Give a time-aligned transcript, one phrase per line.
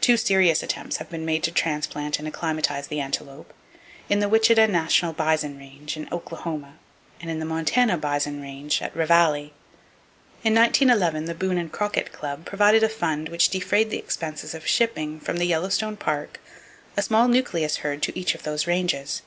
[0.00, 3.28] Two serious attempts have been made to transplant and acclimatize the [Page 161]
[4.08, 6.76] antelope—in the Wichita National Bison Range, in Oklahoma,
[7.20, 9.52] and in the Montana Bison Range, at Ravalli.
[10.42, 14.66] In 1911 the Boone and Crockett Club provided a fund which defrayed the expenses of
[14.66, 16.40] shipping from the Yellowstone Park
[16.96, 19.20] a small nucleus herd to each of those ranges.